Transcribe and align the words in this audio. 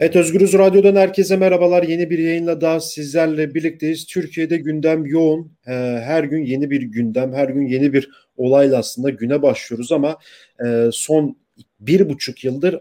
Evet 0.00 0.16
Özgürüz 0.16 0.54
Radyo'dan 0.54 0.96
herkese 0.96 1.36
merhabalar. 1.36 1.82
Yeni 1.82 2.10
bir 2.10 2.18
yayınla 2.18 2.60
daha 2.60 2.80
sizlerle 2.80 3.54
birlikteyiz. 3.54 4.06
Türkiye'de 4.06 4.56
gündem 4.56 5.06
yoğun. 5.06 5.52
Ee, 5.66 5.72
her 6.04 6.24
gün 6.24 6.44
yeni 6.44 6.70
bir 6.70 6.82
gündem, 6.82 7.32
her 7.32 7.48
gün 7.48 7.66
yeni 7.66 7.92
bir 7.92 8.10
olayla 8.36 8.78
aslında 8.78 9.10
güne 9.10 9.42
başlıyoruz 9.42 9.92
ama 9.92 10.18
e, 10.66 10.88
son 10.92 11.36
bir 11.80 12.08
buçuk 12.08 12.44
yıldır 12.44 12.74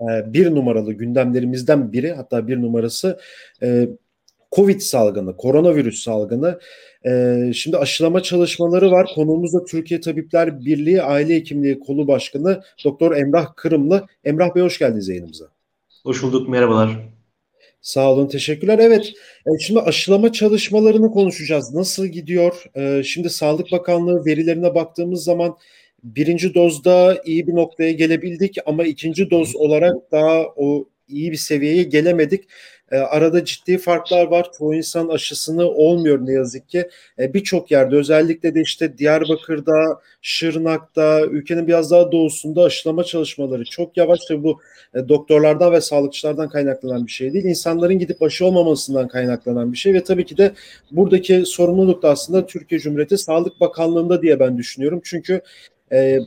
e, 0.00 0.32
bir 0.32 0.50
numaralı 0.50 0.92
gündemlerimizden 0.92 1.92
biri 1.92 2.12
hatta 2.12 2.48
bir 2.48 2.62
numarası 2.62 3.18
e, 3.62 3.88
Covid 4.52 4.80
salgını, 4.80 5.36
koronavirüs 5.36 6.02
salgını. 6.02 6.58
Şimdi 7.54 7.76
aşılama 7.76 8.22
çalışmaları 8.22 8.90
var. 8.90 9.06
Konuğumuz 9.14 9.54
da 9.54 9.64
Türkiye 9.64 10.00
Tabipler 10.00 10.64
Birliği 10.64 11.02
Aile 11.02 11.34
Hekimliği 11.34 11.80
Kolu 11.80 12.08
Başkanı 12.08 12.62
Doktor 12.84 13.16
Emrah 13.16 13.56
Kırımlı. 13.56 14.06
Emrah 14.24 14.54
Bey 14.54 14.62
hoş 14.62 14.78
geldiniz 14.78 15.08
yayınımıza. 15.08 15.61
Hoş 16.04 16.22
bulduk, 16.22 16.48
merhabalar. 16.48 16.98
Sağ 17.80 18.12
olun, 18.12 18.28
teşekkürler. 18.28 18.78
Evet, 18.78 19.12
e, 19.46 19.58
şimdi 19.58 19.80
aşılama 19.80 20.32
çalışmalarını 20.32 21.10
konuşacağız. 21.10 21.74
Nasıl 21.74 22.06
gidiyor? 22.06 22.64
E, 22.74 23.02
şimdi 23.02 23.30
Sağlık 23.30 23.72
Bakanlığı 23.72 24.24
verilerine 24.26 24.74
baktığımız 24.74 25.24
zaman 25.24 25.56
birinci 26.04 26.54
dozda 26.54 27.22
iyi 27.24 27.46
bir 27.46 27.54
noktaya 27.54 27.92
gelebildik 27.92 28.56
ama 28.66 28.84
ikinci 28.84 29.30
doz 29.30 29.56
olarak 29.56 30.12
daha 30.12 30.42
o 30.56 30.88
iyi 31.12 31.32
bir 31.32 31.36
seviyeye 31.36 31.82
gelemedik. 31.82 32.44
E, 32.92 32.96
arada 32.96 33.44
ciddi 33.44 33.78
farklar 33.78 34.26
var. 34.26 34.46
Çoğu 34.58 34.74
insan 34.74 35.08
aşısını 35.08 35.66
olmuyor 35.68 36.26
ne 36.26 36.32
yazık 36.32 36.68
ki. 36.68 36.88
E, 37.18 37.34
Birçok 37.34 37.70
yerde 37.70 37.96
özellikle 37.96 38.54
de 38.54 38.60
işte 38.60 38.98
Diyarbakır'da, 38.98 40.00
Şırnak'ta, 40.22 41.20
ülkenin 41.20 41.66
biraz 41.66 41.90
daha 41.90 42.12
doğusunda 42.12 42.62
aşılama 42.62 43.04
çalışmaları 43.04 43.64
çok 43.64 43.96
yavaş. 43.96 44.20
Tabii 44.28 44.42
bu 44.42 44.60
e, 44.94 45.08
doktorlardan 45.08 45.72
ve 45.72 45.80
sağlıkçılardan 45.80 46.48
kaynaklanan 46.48 47.06
bir 47.06 47.12
şey 47.12 47.32
değil. 47.32 47.44
İnsanların 47.44 47.98
gidip 47.98 48.22
aşı 48.22 48.46
olmamasından 48.46 49.08
kaynaklanan 49.08 49.72
bir 49.72 49.78
şey 49.78 49.94
ve 49.94 50.04
tabii 50.04 50.24
ki 50.24 50.36
de 50.36 50.52
buradaki 50.90 51.46
sorumluluk 51.46 52.02
da 52.02 52.10
aslında 52.10 52.46
Türkiye 52.46 52.80
Cumhuriyeti 52.80 53.18
Sağlık 53.18 53.60
Bakanlığı'nda 53.60 54.22
diye 54.22 54.40
ben 54.40 54.58
düşünüyorum. 54.58 55.00
Çünkü 55.04 55.40
e, 55.92 56.18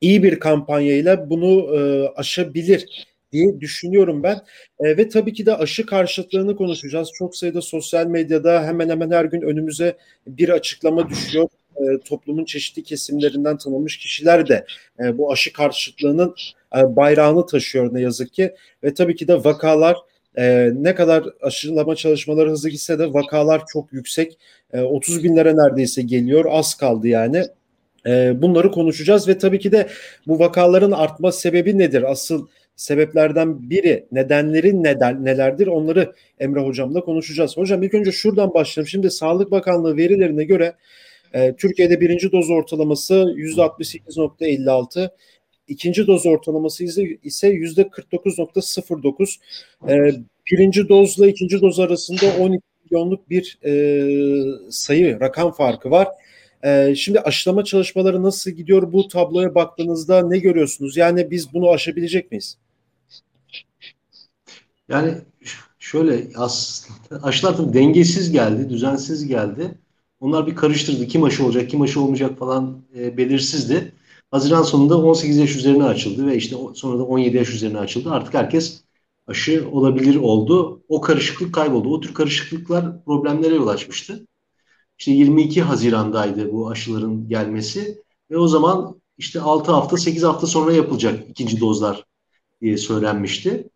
iyi 0.00 0.22
bir 0.22 0.40
kampanyayla 0.40 1.30
bunu 1.30 1.76
e, 1.76 2.08
aşabilir 2.08 3.06
diye 3.32 3.60
düşünüyorum 3.60 4.22
ben. 4.22 4.40
E, 4.80 4.96
ve 4.96 5.08
tabii 5.08 5.32
ki 5.32 5.46
de 5.46 5.56
aşı 5.56 5.86
karşıtlığını 5.86 6.56
konuşacağız. 6.56 7.10
Çok 7.14 7.36
sayıda 7.36 7.60
sosyal 7.60 8.06
medyada 8.06 8.64
hemen 8.64 8.88
hemen 8.88 9.10
her 9.10 9.24
gün 9.24 9.42
önümüze 9.42 9.96
bir 10.26 10.48
açıklama 10.48 11.08
düşüyor. 11.08 11.48
E, 11.76 11.98
toplumun 12.04 12.44
çeşitli 12.44 12.82
kesimlerinden 12.82 13.58
tanınmış 13.58 13.98
kişiler 13.98 14.48
de 14.48 14.66
e, 15.00 15.18
bu 15.18 15.32
aşı 15.32 15.52
karşıtlığının 15.52 16.34
e, 16.76 16.96
bayrağını 16.96 17.46
taşıyor 17.46 17.94
ne 17.94 18.00
yazık 18.00 18.32
ki. 18.32 18.54
Ve 18.84 18.94
tabii 18.94 19.16
ki 19.16 19.28
de 19.28 19.44
vakalar 19.44 19.96
e, 20.38 20.70
ne 20.74 20.94
kadar 20.94 21.24
aşılama 21.42 21.96
çalışmaları 21.96 22.50
hızlı 22.50 22.68
gitse 22.68 22.98
de 22.98 23.12
vakalar 23.12 23.62
çok 23.72 23.92
yüksek. 23.92 24.38
E, 24.72 24.80
30 24.80 25.24
binlere 25.24 25.56
neredeyse 25.56 26.02
geliyor. 26.02 26.44
Az 26.48 26.74
kaldı 26.74 27.08
yani. 27.08 27.44
E, 28.06 28.42
bunları 28.42 28.70
konuşacağız 28.70 29.28
ve 29.28 29.38
tabii 29.38 29.58
ki 29.58 29.72
de 29.72 29.88
bu 30.26 30.38
vakaların 30.38 30.90
artma 30.90 31.32
sebebi 31.32 31.78
nedir? 31.78 32.10
Asıl 32.10 32.46
sebeplerden 32.78 33.70
biri, 33.70 34.06
nedenleri 34.12 34.82
neden, 34.82 35.24
nelerdir 35.24 35.66
onları 35.66 36.12
Emre 36.38 36.60
Hocam'la 36.60 37.00
konuşacağız. 37.00 37.56
Hocam 37.56 37.82
ilk 37.82 37.94
önce 37.94 38.12
şuradan 38.12 38.54
başlayalım. 38.54 38.88
Şimdi 38.88 39.10
Sağlık 39.10 39.50
Bakanlığı 39.50 39.96
verilerine 39.96 40.44
göre 40.44 40.74
e, 41.34 41.56
Türkiye'de 41.56 42.00
birinci 42.00 42.32
doz 42.32 42.50
ortalaması 42.50 43.14
%68.56, 43.14 45.10
ikinci 45.68 46.06
doz 46.06 46.26
ortalaması 46.26 46.84
ise 46.84 47.02
%49.09. 47.52 49.36
E, 49.88 50.10
birinci 50.52 50.88
dozla 50.88 51.26
ikinci 51.26 51.60
doz 51.60 51.80
arasında 51.80 52.26
12 52.40 52.62
milyonluk 52.84 53.30
bir 53.30 53.58
e, 53.64 53.72
sayı, 54.70 55.20
rakam 55.20 55.52
farkı 55.52 55.90
var. 55.90 56.08
Ee, 56.64 56.94
şimdi 56.96 57.20
aşılama 57.20 57.64
çalışmaları 57.64 58.22
nasıl 58.22 58.50
gidiyor 58.50 58.92
bu 58.92 59.08
tabloya 59.08 59.54
baktığınızda 59.54 60.28
ne 60.28 60.38
görüyorsunuz? 60.38 60.96
Yani 60.96 61.30
biz 61.30 61.54
bunu 61.54 61.70
aşabilecek 61.70 62.30
miyiz? 62.30 62.58
Yani 64.88 65.14
şöyle 65.78 66.30
aslında 66.36 67.22
aşılar 67.22 67.56
tabii 67.56 67.74
dengesiz 67.74 68.32
geldi, 68.32 68.70
düzensiz 68.70 69.26
geldi. 69.26 69.78
Onlar 70.20 70.46
bir 70.46 70.56
karıştırdı. 70.56 71.06
Kim 71.06 71.24
aşı 71.24 71.44
olacak, 71.44 71.70
kim 71.70 71.82
aşı 71.82 72.00
olmayacak 72.00 72.38
falan 72.38 72.82
e, 72.96 73.16
belirsizdi. 73.16 73.92
Haziran 74.30 74.62
sonunda 74.62 74.98
18 74.98 75.36
yaş 75.36 75.56
üzerine 75.56 75.84
açıldı 75.84 76.26
ve 76.26 76.36
işte 76.36 76.56
sonra 76.74 76.98
da 76.98 77.04
17 77.04 77.36
yaş 77.36 77.50
üzerine 77.50 77.78
açıldı. 77.78 78.10
Artık 78.10 78.34
herkes 78.34 78.82
aşı 79.26 79.68
olabilir 79.72 80.16
oldu. 80.16 80.82
O 80.88 81.00
karışıklık 81.00 81.54
kayboldu. 81.54 81.88
O 81.88 82.00
tür 82.00 82.14
karışıklıklar 82.14 83.04
problemlere 83.04 83.54
yol 83.54 83.68
açmıştı. 83.68 84.26
İşte 84.98 85.12
22 85.12 85.62
Haziran'daydı 85.62 86.52
bu 86.52 86.70
aşıların 86.70 87.28
gelmesi 87.28 88.02
ve 88.30 88.38
o 88.38 88.48
zaman 88.48 89.00
işte 89.18 89.40
6 89.40 89.72
hafta 89.72 89.96
8 89.96 90.22
hafta 90.22 90.46
sonra 90.46 90.72
yapılacak 90.72 91.30
ikinci 91.30 91.60
dozlar 91.60 92.04
diye 92.60 92.76
söylenmişti. 92.76 93.70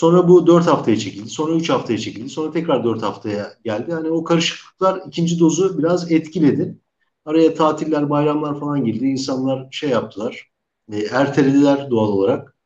Sonra 0.00 0.28
bu 0.28 0.46
4 0.46 0.66
haftaya 0.66 0.96
çekildi. 0.96 1.30
Sonra 1.30 1.54
3 1.54 1.70
haftaya 1.70 1.98
çekildi. 1.98 2.28
Sonra 2.28 2.52
tekrar 2.52 2.84
4 2.84 3.02
haftaya 3.02 3.52
geldi. 3.64 3.90
Yani 3.90 4.10
o 4.10 4.24
karışıklıklar 4.24 5.02
ikinci 5.06 5.38
dozu 5.40 5.78
biraz 5.78 6.12
etkiledi. 6.12 6.78
Araya 7.24 7.54
tatiller, 7.54 8.10
bayramlar 8.10 8.60
falan 8.60 8.84
girdi. 8.84 9.06
İnsanlar 9.06 9.68
şey 9.70 9.90
yaptılar. 9.90 10.50
E, 10.92 10.98
ertelediler 10.98 11.90
doğal 11.90 12.08
olarak. 12.08 12.56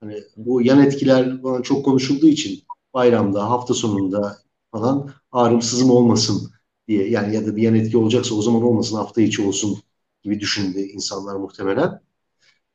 Hani 0.00 0.22
bu 0.36 0.62
yan 0.62 0.82
etkiler 0.82 1.42
falan 1.42 1.62
çok 1.62 1.84
konuşulduğu 1.84 2.28
için 2.28 2.62
bayramda, 2.94 3.50
hafta 3.50 3.74
sonunda 3.74 4.36
falan 4.72 5.10
ağrım 5.32 5.62
sızım 5.62 5.90
olmasın 5.90 6.50
diye 6.88 7.10
yani 7.10 7.34
ya 7.34 7.46
da 7.46 7.56
bir 7.56 7.62
yan 7.62 7.74
etki 7.74 7.98
olacaksa 7.98 8.34
o 8.34 8.42
zaman 8.42 8.62
olmasın 8.62 8.96
hafta 8.96 9.20
içi 9.20 9.42
olsun 9.42 9.78
gibi 10.22 10.40
düşündü 10.40 10.78
insanlar 10.80 11.36
muhtemelen. 11.36 12.00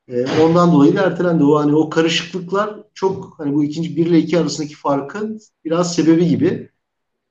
E, 0.08 0.26
ondan 0.42 0.72
dolayı 0.72 0.96
da 0.96 1.02
ertelendi. 1.02 1.44
O 1.44 1.60
hani 1.60 1.76
o 1.76 1.90
karışıklıklar 1.90 2.84
çok 2.94 3.34
hani 3.38 3.54
bu 3.54 3.64
ikinci 3.64 3.96
bir 3.96 4.06
ile 4.06 4.20
iki 4.20 4.40
arasındaki 4.40 4.76
farkın 4.76 5.40
biraz 5.66 5.96
sebebi 5.96 6.28
gibi. 6.28 6.70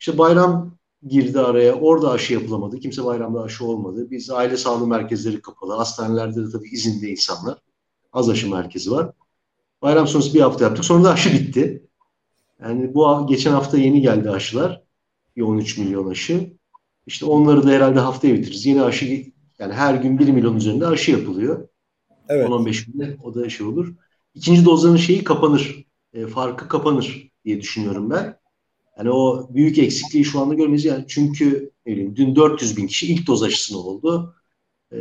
İşte 0.01 0.19
bayram 0.19 0.77
girdi 1.09 1.41
araya. 1.41 1.75
Orada 1.75 2.11
aşı 2.11 2.33
yapılamadı. 2.33 2.81
Kimse 2.81 3.05
bayramda 3.05 3.43
aşı 3.43 3.65
olmadı. 3.65 4.11
Biz 4.11 4.31
aile 4.31 4.57
sağlığı 4.57 4.87
merkezleri 4.87 5.43
kapalı. 5.43 5.75
Hastanelerde 5.75 6.47
de 6.47 6.51
tabii 6.51 6.69
izinde 6.69 7.09
insanlar. 7.09 7.59
Az 8.13 8.29
aşı 8.31 8.51
merkezi 8.51 8.91
var. 8.91 9.13
Bayram 9.83 10.07
sonrası 10.07 10.35
bir 10.35 10.41
hafta 10.41 10.65
yaptık. 10.65 10.85
Sonra 10.85 11.05
da 11.05 11.13
aşı 11.13 11.33
bitti. 11.33 11.89
Yani 12.61 12.95
bu 12.95 13.27
geçen 13.27 13.53
hafta 13.53 13.79
yeni 13.79 14.01
geldi 14.01 14.31
aşılar. 14.31 14.83
Bir 15.37 15.43
13 15.43 15.79
milyon 15.79 16.11
aşı. 16.11 16.53
İşte 17.07 17.27
onları 17.27 17.63
da 17.67 17.71
herhalde 17.71 18.01
haftaya 18.01 18.35
bitiririz. 18.35 18.67
Yeni 18.67 18.83
aşı 18.83 19.33
yani 19.59 19.73
her 19.73 19.95
gün 19.95 20.19
1 20.19 20.29
milyon 20.29 20.57
üzerinde 20.57 20.87
aşı 20.87 21.11
yapılıyor. 21.11 21.69
Evet. 22.29 22.49
10-15 22.49 22.93
günde 22.93 23.17
o 23.23 23.35
da 23.35 23.49
şey 23.49 23.67
olur. 23.67 23.95
İkinci 24.35 24.65
dozların 24.65 24.97
şeyi 24.97 25.25
kapanır. 25.25 25.85
E, 26.13 26.27
farkı 26.27 26.69
kapanır 26.69 27.31
diye 27.45 27.61
düşünüyorum 27.61 28.11
ben. 28.11 28.39
Yani 28.99 29.11
o 29.11 29.49
büyük 29.55 29.79
eksikliği 29.79 30.25
şu 30.25 30.41
anda 30.41 30.55
görmeyiz. 30.55 30.85
Yani 30.85 31.05
çünkü 31.09 31.71
bileyim, 31.87 32.17
dün 32.17 32.37
400 32.37 32.77
bin 32.77 32.87
kişi 32.87 33.13
ilk 33.13 33.27
doz 33.27 33.43
aşısını 33.43 33.79
oldu. 33.79 34.35
E, 34.93 34.99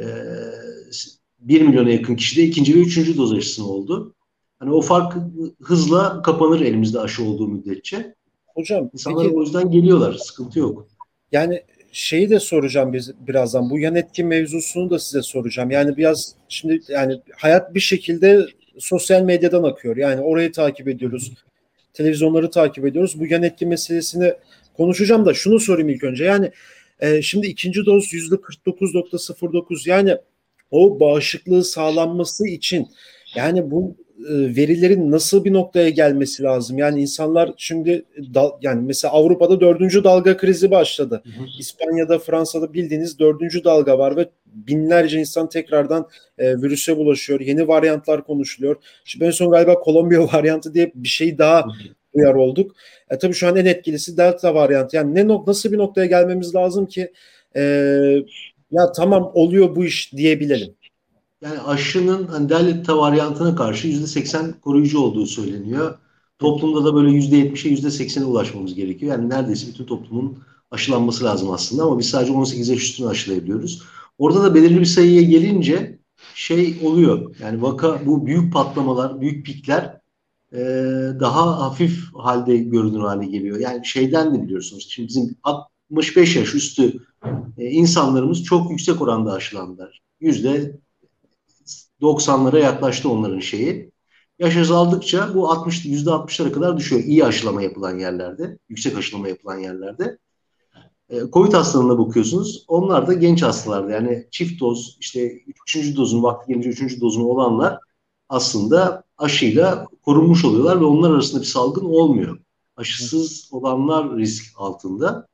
1 1.39 1.61
milyona 1.61 1.89
yakın 1.89 2.15
kişi 2.15 2.37
de 2.37 2.43
ikinci 2.43 2.75
ve 2.75 2.79
üçüncü 2.79 3.17
doz 3.17 3.33
aşısını 3.33 3.67
oldu. 3.67 4.15
Hani 4.59 4.71
o 4.71 4.81
fark 4.81 5.17
hızla 5.61 6.21
kapanır 6.21 6.61
elimizde 6.61 6.99
aşı 6.99 7.23
olduğu 7.23 7.47
müddetçe. 7.47 8.15
Hocam 8.47 8.89
İnsanlar 8.93 9.23
peki, 9.23 9.35
o 9.35 9.41
yüzden 9.41 9.71
geliyorlar. 9.71 10.13
Sıkıntı 10.13 10.59
yok. 10.59 10.87
Yani 11.31 11.63
şeyi 11.93 12.29
de 12.29 12.39
soracağım 12.39 12.93
biz 12.93 13.11
birazdan. 13.27 13.69
Bu 13.69 13.79
yan 13.79 13.95
etki 13.95 14.23
mevzusunu 14.23 14.89
da 14.89 14.99
size 14.99 15.21
soracağım. 15.21 15.71
Yani 15.71 15.97
biraz 15.97 16.35
şimdi 16.49 16.81
yani 16.87 17.21
hayat 17.37 17.75
bir 17.75 17.79
şekilde 17.79 18.45
sosyal 18.79 19.21
medyadan 19.21 19.63
akıyor. 19.63 19.97
Yani 19.97 20.21
orayı 20.21 20.51
takip 20.51 20.87
ediyoruz. 20.87 21.31
Televizyonları 21.93 22.51
takip 22.51 22.85
ediyoruz. 22.85 23.19
Bu 23.19 23.25
yan 23.25 23.43
etki 23.43 23.65
meselesini 23.65 24.33
konuşacağım 24.77 25.25
da 25.25 25.33
şunu 25.33 25.59
sorayım 25.59 25.89
ilk 25.89 26.03
önce. 26.03 26.23
Yani 26.23 26.51
e, 26.99 27.21
şimdi 27.21 27.47
ikinci 27.47 27.85
doz 27.85 28.13
yüzde 28.13 28.35
49.09 28.35 29.89
yani 29.89 30.17
o 30.71 30.99
bağışıklığı 30.99 31.63
sağlanması 31.63 32.47
için 32.47 32.87
yani 33.35 33.71
bu 33.71 33.95
verilerin 34.29 35.11
nasıl 35.11 35.45
bir 35.45 35.53
noktaya 35.53 35.89
gelmesi 35.89 36.43
lazım? 36.43 36.77
Yani 36.77 37.01
insanlar 37.01 37.53
şimdi 37.57 38.05
dal, 38.33 38.51
yani 38.61 38.81
mesela 38.85 39.13
Avrupa'da 39.13 39.61
dördüncü 39.61 40.03
dalga 40.03 40.37
krizi 40.37 40.71
başladı. 40.71 41.21
Hı 41.23 41.29
hı. 41.29 41.45
İspanya'da, 41.59 42.19
Fransa'da 42.19 42.73
bildiğiniz 42.73 43.19
dördüncü 43.19 43.63
dalga 43.63 43.97
var 43.97 44.15
ve 44.15 44.29
binlerce 44.45 45.19
insan 45.19 45.49
tekrardan 45.49 46.07
e, 46.37 46.61
virüse 46.61 46.97
bulaşıyor. 46.97 47.39
Yeni 47.39 47.67
varyantlar 47.67 48.23
konuşuluyor. 48.23 48.75
Şimdi 49.05 49.25
en 49.25 49.31
son 49.31 49.51
galiba 49.51 49.73
Kolombiya 49.79 50.21
varyantı 50.33 50.73
diye 50.73 50.91
bir 50.95 51.07
şey 51.07 51.37
daha 51.37 51.65
uyar 52.13 52.33
olduk. 52.33 52.75
E, 53.09 53.17
tabii 53.17 53.33
şu 53.33 53.47
an 53.47 53.55
en 53.55 53.65
etkilisi 53.65 54.17
Delta 54.17 54.55
varyantı. 54.55 54.95
Yani 54.95 55.15
ne 55.15 55.27
nasıl 55.47 55.71
bir 55.71 55.77
noktaya 55.77 56.05
gelmemiz 56.05 56.55
lazım 56.55 56.85
ki 56.85 57.11
e, 57.55 57.61
ya 58.71 58.91
tamam 58.91 59.31
oluyor 59.33 59.75
bu 59.75 59.85
iş 59.85 60.13
diyebilelim. 60.13 60.75
Yani 61.43 61.59
aşının 61.59 62.27
hani 62.27 62.49
Delta 62.49 62.97
varyantına 62.97 63.55
karşı 63.55 63.87
%80 63.87 64.59
koruyucu 64.59 64.99
olduğu 64.99 65.25
söyleniyor. 65.25 65.97
Toplumda 66.39 66.85
da 66.85 66.95
böyle 66.95 67.09
%70'e 67.09 67.73
%80'e 67.73 68.25
ulaşmamız 68.25 68.75
gerekiyor. 68.75 69.11
Yani 69.11 69.29
neredeyse 69.29 69.67
bütün 69.67 69.85
toplumun 69.85 70.37
aşılanması 70.71 71.23
lazım 71.23 71.51
aslında 71.51 71.83
ama 71.83 71.99
biz 71.99 72.09
sadece 72.09 72.31
18 72.31 72.69
yaş 72.69 72.79
üstünü 72.79 73.07
aşılayabiliyoruz. 73.07 73.83
Orada 74.17 74.43
da 74.43 74.55
belirli 74.55 74.79
bir 74.79 74.85
sayıya 74.85 75.21
gelince 75.21 75.99
şey 76.35 76.77
oluyor. 76.83 77.35
Yani 77.39 77.61
vaka 77.61 78.05
bu 78.05 78.25
büyük 78.25 78.53
patlamalar, 78.53 79.21
büyük 79.21 79.45
pikler 79.45 79.99
e, 80.51 80.59
daha 81.19 81.59
hafif 81.59 82.13
halde 82.13 82.57
görünür 82.57 82.99
hale 82.99 83.25
geliyor. 83.25 83.59
Yani 83.59 83.85
şeyden 83.85 84.33
de 84.33 84.43
biliyorsunuz. 84.43 84.87
Şimdi 84.89 85.07
bizim 85.07 85.35
65 85.43 86.35
yaş 86.35 86.55
üstü 86.55 86.93
e, 87.57 87.65
insanlarımız 87.65 88.43
çok 88.43 88.71
yüksek 88.71 89.01
oranda 89.01 89.33
aşılandılar. 89.33 90.01
Yüzde 90.19 90.79
90'lara 92.01 92.59
yaklaştı 92.59 93.09
onların 93.09 93.39
şeyi. 93.39 93.91
Yaş 94.39 94.57
azaldıkça 94.57 95.35
bu 95.35 95.51
60 95.51 95.85
yüzde 95.85 96.09
60'lara 96.09 96.51
kadar 96.51 96.77
düşüyor. 96.77 97.03
İyi 97.03 97.25
aşılama 97.25 97.61
yapılan 97.61 97.99
yerlerde, 97.99 98.57
yüksek 98.69 98.97
aşılama 98.97 99.27
yapılan 99.27 99.57
yerlerde. 99.57 100.17
E, 101.09 101.19
Covid 101.33 101.53
hastalığına 101.53 101.97
bakıyorsunuz. 101.97 102.65
Onlar 102.67 103.07
da 103.07 103.13
genç 103.13 103.43
hastalardı. 103.43 103.91
Yani 103.91 104.27
çift 104.31 104.61
doz, 104.61 104.97
işte 104.99 105.33
üçüncü 105.65 105.95
dozun 105.95 106.23
vakti 106.23 106.47
gelince 106.47 106.69
üçüncü 106.69 107.01
dozunu 107.01 107.25
olanlar 107.25 107.79
aslında 108.29 109.03
aşıyla 109.17 109.87
korunmuş 110.01 110.45
oluyorlar 110.45 110.79
ve 110.81 110.85
onlar 110.85 111.11
arasında 111.11 111.41
bir 111.41 111.47
salgın 111.47 111.85
olmuyor. 111.85 112.39
Aşısız 112.77 113.49
olanlar 113.51 114.17
risk 114.17 114.53
altında. 114.57 115.27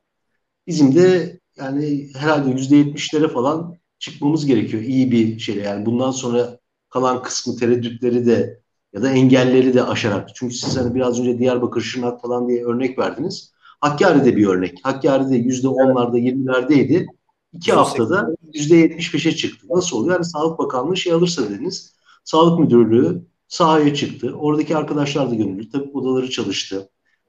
Bizim 0.66 0.94
de 0.94 1.40
yani 1.56 2.10
herhalde 2.16 2.50
yüzde 2.50 2.76
yetmişlere 2.76 3.28
falan 3.28 3.79
çıkmamız 4.00 4.46
gerekiyor 4.46 4.82
iyi 4.82 5.12
bir 5.12 5.38
şeyle. 5.38 5.62
Yani 5.62 5.86
bundan 5.86 6.10
sonra 6.10 6.58
kalan 6.88 7.22
kısmı 7.22 7.56
tereddütleri 7.56 8.26
de 8.26 8.60
ya 8.92 9.02
da 9.02 9.10
engelleri 9.10 9.74
de 9.74 9.82
aşarak. 9.84 10.28
Çünkü 10.34 10.54
siz 10.54 10.76
hani 10.76 10.94
biraz 10.94 11.20
önce 11.20 11.38
Diyarbakır, 11.38 11.80
Şırnak 11.80 12.22
falan 12.22 12.48
diye 12.48 12.64
örnek 12.64 12.98
verdiniz. 12.98 13.52
Hakkari'de 13.80 14.36
bir 14.36 14.46
örnek. 14.46 14.78
Hakkari'de 14.82 15.36
yüzde 15.36 15.68
onlarda, 15.68 16.18
yirmilerdeydi. 16.18 17.06
İki 17.52 17.72
haftada 17.72 18.28
yüzde 18.54 18.76
yetmiş 18.76 19.14
beşe 19.14 19.36
çıktı. 19.36 19.66
Nasıl 19.70 19.96
oluyor? 19.96 20.14
Yani 20.14 20.24
Sağlık 20.24 20.58
Bakanlığı 20.58 20.96
şey 20.96 21.12
alırsa 21.12 21.50
dediniz. 21.50 21.94
Sağlık 22.24 22.60
Müdürlüğü 22.60 23.22
sahaya 23.48 23.94
çıktı. 23.94 24.34
Oradaki 24.38 24.76
arkadaşlar 24.76 25.30
da 25.30 25.34
gönüllü. 25.34 25.70
Tabii 25.70 25.90
odaları 25.90 26.30
çalıştı. 26.30 26.88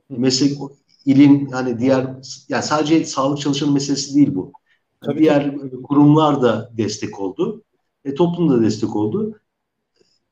Meslek 0.09 0.57
ilin 1.06 1.50
yani 1.51 1.79
diğer 1.79 2.07
yani 2.50 2.63
sadece 2.63 3.06
sağlık 3.06 3.39
çalışanı 3.39 3.71
meselesi 3.71 4.15
değil 4.15 4.35
bu. 4.35 4.51
Tabii 5.01 5.19
diğer 5.19 5.51
ki. 5.51 5.81
kurumlar 5.83 6.42
da 6.42 6.71
destek 6.77 7.19
oldu. 7.19 7.63
E, 8.06 8.13
toplum 8.15 8.50
da 8.50 8.62
destek 8.62 8.95
oldu. 8.95 9.39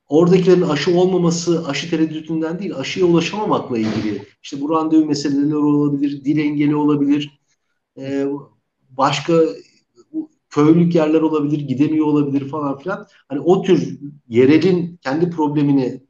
Oradakilerin 0.07 0.62
aşı 0.62 1.00
olmaması 1.00 1.68
aşı 1.68 1.89
tereddütünden 1.89 2.60
değil, 2.60 2.75
aşıya 2.75 3.06
ulaşamamakla 3.06 3.77
ilgili. 3.77 4.24
İşte 4.44 4.62
bu 4.62 4.69
randevu 4.69 5.06
meseleleri 5.06 5.56
olabilir, 5.56 6.25
dil 6.25 6.38
engeli 6.38 6.75
olabilir, 6.75 7.39
e, 7.98 8.27
başka 8.89 9.33
köylük 10.50 10.95
yerler 10.95 11.22
olabilir, 11.22 11.60
gidemiyor 11.60 12.06
olabilir 12.06 12.50
falan 12.50 12.77
filan. 12.77 13.07
Hani 13.27 13.39
o 13.39 13.62
tür 13.62 14.00
yerelin 14.27 15.00
kendi 15.01 15.30
problemini 15.30 16.04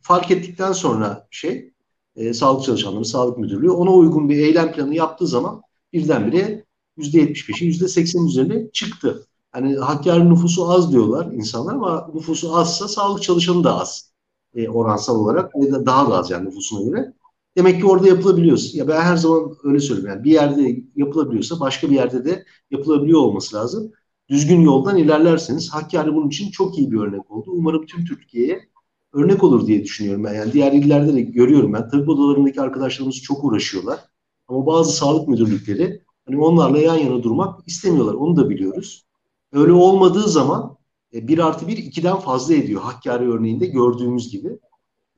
fark 0.00 0.30
ettikten 0.30 0.72
sonra 0.72 1.28
şey 1.30 1.72
e, 2.16 2.34
sağlık 2.34 2.64
çalışanları, 2.64 3.04
sağlık 3.04 3.38
müdürlüğü 3.38 3.70
ona 3.70 3.92
uygun 3.92 4.28
bir 4.28 4.36
eylem 4.38 4.72
planı 4.72 4.94
yaptığı 4.94 5.26
zaman 5.26 5.62
birdenbire 5.92 6.64
%75'i 6.98 7.68
%80'in 7.68 8.26
üzerine 8.26 8.70
çıktı. 8.70 9.26
Hani 9.52 9.76
Hakkari 9.76 10.30
nüfusu 10.30 10.70
az 10.70 10.92
diyorlar 10.92 11.32
insanlar 11.32 11.74
ama 11.74 12.10
nüfusu 12.14 12.56
azsa 12.56 12.88
sağlık 12.88 13.22
çalışanı 13.22 13.64
da 13.64 13.80
az 13.80 14.12
e, 14.54 14.68
oransal 14.68 15.16
olarak 15.20 15.52
ve 15.56 15.86
daha 15.86 16.10
da 16.10 16.18
az 16.18 16.30
yani 16.30 16.46
nüfusuna 16.46 16.90
göre. 16.90 17.12
Demek 17.56 17.80
ki 17.80 17.86
orada 17.86 18.08
yapılabiliyor. 18.08 18.58
Ya 18.72 18.88
ben 18.88 19.00
her 19.00 19.16
zaman 19.16 19.56
öyle 19.64 19.80
söylüyorum. 19.80 20.14
Yani 20.14 20.24
bir 20.24 20.30
yerde 20.30 20.82
yapılabiliyorsa 20.96 21.60
başka 21.60 21.90
bir 21.90 21.94
yerde 21.94 22.24
de 22.24 22.44
yapılabiliyor 22.70 23.20
olması 23.20 23.56
lazım. 23.56 23.92
Düzgün 24.28 24.60
yoldan 24.60 24.96
ilerlerseniz 24.96 25.70
Hakkari 25.70 26.14
bunun 26.14 26.28
için 26.28 26.50
çok 26.50 26.78
iyi 26.78 26.92
bir 26.92 26.98
örnek 26.98 27.30
oldu. 27.30 27.50
Umarım 27.50 27.86
tüm 27.86 28.04
Türkiye'ye 28.04 28.68
örnek 29.12 29.44
olur 29.44 29.66
diye 29.66 29.84
düşünüyorum 29.84 30.24
ben. 30.24 30.34
Yani 30.34 30.52
diğer 30.52 30.72
illerde 30.72 31.14
de 31.14 31.20
görüyorum 31.22 31.72
ben. 31.72 31.88
Tabip 31.88 32.08
odalarındaki 32.08 32.60
arkadaşlarımız 32.60 33.16
çok 33.16 33.44
uğraşıyorlar. 33.44 34.00
Ama 34.48 34.66
bazı 34.66 34.92
sağlık 34.92 35.28
müdürlükleri 35.28 36.03
hani 36.26 36.40
onlarla 36.40 36.78
yan 36.78 36.96
yana 36.96 37.22
durmak 37.22 37.68
istemiyorlar. 37.68 38.14
Onu 38.14 38.36
da 38.36 38.50
biliyoruz. 38.50 39.04
Öyle 39.52 39.72
olmadığı 39.72 40.28
zaman 40.28 40.76
e, 41.14 41.28
1 41.28 41.38
artı 41.38 41.68
1 41.68 41.76
2'den 41.76 42.16
fazla 42.16 42.54
ediyor. 42.54 42.80
Hakkari 42.80 43.30
örneğinde 43.30 43.66
gördüğümüz 43.66 44.30
gibi. 44.30 44.58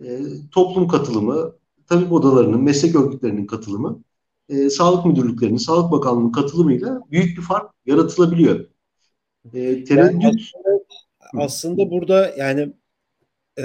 E, 0.05 0.21
toplum 0.53 0.89
katılımı, 0.89 1.53
tabip 1.87 2.13
odalarının, 2.13 2.63
meslek 2.63 2.97
örgütlerinin 2.97 3.47
katılımı, 3.47 4.03
e, 4.49 4.71
sağlık 4.71 5.07
müdürlüklerinin, 5.07 5.57
sağlık 5.57 5.93
bakanlığının 5.93 6.33
katılımıyla 6.33 7.01
büyük 7.11 7.39
bir 7.39 7.43
fark 7.43 7.71
yaratılabiliyor. 7.87 8.67
E, 9.55 9.85
tereddüt... 9.85 10.23
Yani 10.23 10.27
aslında, 10.27 11.45
aslında 11.45 11.91
burada 11.91 12.35
yani 12.39 12.73
e, 13.59 13.65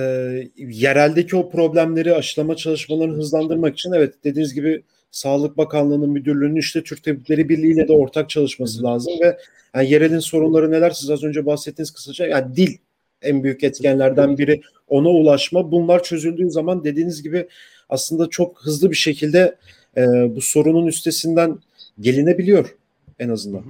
yereldeki 0.57 1.35
o 1.35 1.49
problemleri 1.49 2.15
aşılama 2.15 2.55
çalışmalarını 2.55 3.13
hızlandırmak 3.13 3.73
için 3.73 3.91
evet 3.91 4.23
dediğiniz 4.23 4.53
gibi 4.53 4.83
Sağlık 5.11 5.57
Bakanlığı'nın 5.57 6.09
müdürlüğünün 6.09 6.55
işte 6.55 6.83
Türk 6.83 7.03
Tabipleri 7.03 7.49
Birliği 7.49 7.73
ile 7.73 7.87
de 7.87 7.93
ortak 7.93 8.29
çalışması 8.29 8.83
lazım 8.83 9.13
ve 9.21 9.37
yani 9.75 9.91
yerelin 9.91 10.19
sorunları 10.19 10.71
neler 10.71 10.89
siz 10.89 11.09
az 11.09 11.23
önce 11.23 11.45
bahsettiğiniz 11.45 11.91
kısaca 11.91 12.27
yani 12.27 12.55
dil 12.55 12.77
en 13.21 13.43
büyük 13.43 13.63
etkenlerden 13.63 14.37
biri 14.37 14.61
ona 14.87 15.09
ulaşma 15.09 15.71
bunlar 15.71 16.03
çözüldüğü 16.03 16.51
zaman 16.51 16.83
dediğiniz 16.83 17.23
gibi 17.23 17.47
aslında 17.89 18.29
çok 18.29 18.61
hızlı 18.65 18.89
bir 18.89 18.95
şekilde 18.95 19.55
e, 19.97 20.01
bu 20.35 20.41
sorunun 20.41 20.87
üstesinden 20.87 21.59
gelinebiliyor 21.99 22.75
en 23.19 23.29
azından. 23.29 23.63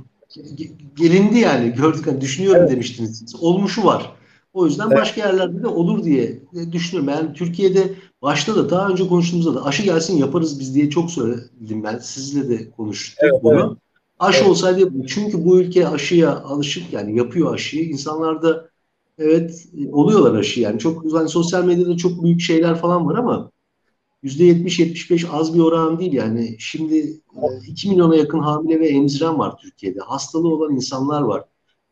Gelindi 0.95 1.39
yani 1.39 1.73
gördük 1.73 2.07
hani 2.07 2.21
düşünüyorum 2.21 2.61
evet. 2.61 2.71
demiştiniz. 2.71 3.35
Olmuşu 3.41 3.85
var. 3.85 4.11
O 4.53 4.65
yüzden 4.65 4.87
evet. 4.87 4.97
başka 4.97 5.27
yerlerde 5.27 5.63
de 5.63 5.67
olur 5.67 6.03
diye 6.03 6.39
düşünüyorum. 6.71 7.13
Yani 7.13 7.33
Türkiye'de 7.33 7.83
başta 8.21 8.55
da 8.55 8.69
daha 8.69 8.89
önce 8.89 9.07
konuştuğumuzda 9.07 9.55
da 9.55 9.65
aşı 9.65 9.83
gelsin 9.83 10.17
yaparız 10.17 10.59
biz 10.59 10.75
diye 10.75 10.89
çok 10.89 11.11
söyledim 11.11 11.83
ben. 11.83 11.97
Sizle 11.97 12.49
de 12.49 12.71
konuştuk 12.71 13.19
evet, 13.21 13.43
bunu. 13.43 13.53
Evet. 13.53 13.77
Aşı 14.19 14.39
evet. 14.39 14.49
olsaydı 14.49 14.91
çünkü 15.07 15.45
bu 15.45 15.59
ülke 15.59 15.87
aşıya 15.87 16.39
alışık 16.39 16.93
yani 16.93 17.17
yapıyor 17.17 17.53
aşıyı. 17.53 17.89
İnsanlar 17.89 18.41
da 18.41 18.69
evet 19.17 19.67
oluyorlar 19.91 20.39
aşı 20.39 20.61
yani. 20.61 20.79
Çok 20.79 21.13
yani 21.13 21.29
sosyal 21.29 21.65
medyada 21.65 21.97
çok 21.97 22.23
büyük 22.23 22.41
şeyler 22.41 22.75
falan 22.75 23.07
var 23.07 23.15
ama 23.15 23.51
%70-75 24.23 25.29
az 25.29 25.53
bir 25.53 25.59
oran 25.59 25.99
değil 25.99 26.13
yani. 26.13 26.55
Şimdi 26.59 27.21
2 27.67 27.87
e, 27.87 27.91
milyona 27.91 28.15
yakın 28.15 28.39
hamile 28.39 28.79
ve 28.79 28.87
emziren 28.87 29.39
var 29.39 29.57
Türkiye'de. 29.61 29.99
Hastalığı 29.99 30.55
olan 30.55 30.75
insanlar 30.75 31.21
var. 31.21 31.43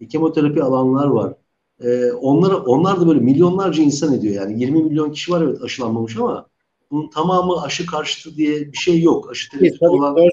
Kemoterapi 0.09 0.63
alanlar 0.63 1.07
var 1.07 1.33
e, 1.81 2.11
onlara, 2.11 2.57
onlar 2.57 3.01
da 3.01 3.07
böyle 3.07 3.19
milyonlarca 3.19 3.83
insan 3.83 4.13
ediyor. 4.13 4.35
Yani 4.35 4.61
20 4.61 4.83
milyon 4.83 5.11
kişi 5.11 5.31
var 5.31 5.41
evet 5.41 5.61
aşılanmamış 5.61 6.17
ama 6.17 6.47
bunun 6.91 7.09
tamamı 7.09 7.61
aşı 7.61 7.85
karşıtı 7.85 8.35
diye 8.35 8.71
bir 8.71 8.77
şey 8.77 9.01
yok. 9.01 9.29
Aşı 9.31 9.51
tereddütü 9.51 9.87
olan 9.87 10.17
e, 10.17 10.29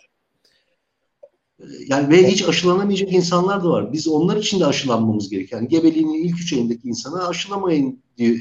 yani 1.88 2.09
ve 2.09 2.29
hiç 2.29 2.49
aşılanamayacak 2.49 3.12
insanlar 3.12 3.65
da 3.65 3.71
var. 3.71 3.93
Biz 3.93 4.09
onlar 4.09 4.37
için 4.37 4.61
de 4.61 4.67
aşılanmamız 4.67 5.31
gerekiyor. 5.31 5.61
Yani 5.61 5.69
gebeliğinin 5.69 6.25
ilk 6.25 6.41
üç 6.41 6.53
ayındaki 6.53 6.88
insana 6.88 7.29
aşılamayın 7.29 8.03
diyor 8.19 8.38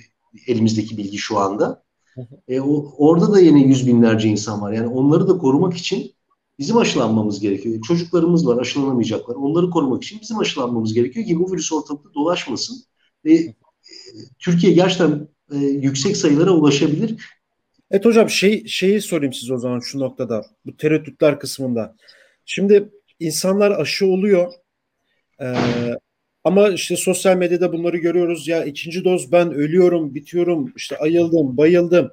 elimizdeki 0.47 0.97
bilgi 0.97 1.17
şu 1.17 1.37
anda. 1.39 1.85
E, 2.47 2.61
o, 2.61 2.93
orada 2.97 3.33
da 3.33 3.39
yine 3.39 3.61
yüz 3.61 3.87
binlerce 3.87 4.29
insan 4.29 4.61
var. 4.61 4.71
Yani 4.71 4.87
onları 4.87 5.27
da 5.27 5.37
korumak 5.37 5.77
için 5.77 6.11
bizim 6.59 6.77
aşılanmamız 6.77 7.39
gerekiyor. 7.39 7.81
Çocuklarımız 7.81 8.47
var 8.47 8.57
aşılanamayacaklar. 8.57 9.35
Onları 9.35 9.69
korumak 9.69 10.03
için 10.03 10.19
bizim 10.21 10.39
aşılanmamız 10.39 10.93
gerekiyor 10.93 11.25
ki 11.25 11.39
bu 11.39 11.51
virüs 11.51 11.71
ortalıkta 11.73 12.13
dolaşmasın. 12.13 12.77
Ve 13.25 13.33
e, 13.33 13.53
Türkiye 14.39 14.73
gerçekten 14.73 15.27
e, 15.51 15.57
yüksek 15.57 16.17
sayılara 16.17 16.51
ulaşabilir. 16.51 17.15
Evet 17.91 18.05
hocam 18.05 18.29
şey 18.29 18.67
şeyi 18.67 19.01
sorayım 19.01 19.33
size 19.33 19.53
o 19.53 19.57
zaman 19.57 19.79
şu 19.79 19.99
noktada 19.99 20.45
bu 20.65 20.77
tereddütler 20.77 21.39
kısmında. 21.39 21.95
Şimdi 22.45 22.89
insanlar 23.19 23.71
aşı 23.71 24.05
oluyor. 24.05 24.53
Ee, 25.41 25.55
ama 26.43 26.69
işte 26.69 26.95
sosyal 26.95 27.37
medyada 27.37 27.73
bunları 27.73 27.97
görüyoruz. 27.97 28.47
Ya 28.47 28.65
ikinci 28.65 29.03
doz 29.03 29.31
ben 29.31 29.53
ölüyorum, 29.53 30.15
bitiyorum, 30.15 30.73
işte 30.75 30.97
ayıldım, 30.97 31.57
bayıldım 31.57 32.11